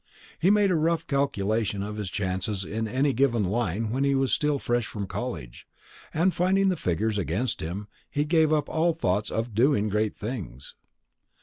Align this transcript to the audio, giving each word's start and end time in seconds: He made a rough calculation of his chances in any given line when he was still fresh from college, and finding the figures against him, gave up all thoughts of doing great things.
He 0.39 0.49
made 0.49 0.71
a 0.71 0.75
rough 0.75 1.05
calculation 1.05 1.83
of 1.83 1.97
his 1.97 2.09
chances 2.09 2.65
in 2.65 2.87
any 2.87 3.13
given 3.13 3.43
line 3.43 3.91
when 3.91 4.03
he 4.03 4.15
was 4.15 4.31
still 4.31 4.57
fresh 4.57 4.87
from 4.87 5.05
college, 5.05 5.67
and 6.11 6.33
finding 6.33 6.69
the 6.69 6.75
figures 6.75 7.19
against 7.19 7.59
him, 7.61 7.87
gave 8.11 8.51
up 8.51 8.67
all 8.67 8.95
thoughts 8.95 9.29
of 9.29 9.53
doing 9.53 9.89
great 9.89 10.17
things. 10.17 10.73